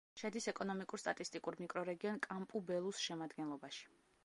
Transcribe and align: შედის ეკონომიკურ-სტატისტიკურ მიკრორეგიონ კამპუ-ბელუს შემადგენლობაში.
შედის 0.19 0.45
ეკონომიკურ-სტატისტიკურ 0.51 1.59
მიკრორეგიონ 1.65 2.19
კამპუ-ბელუს 2.29 3.05
შემადგენლობაში. 3.07 3.89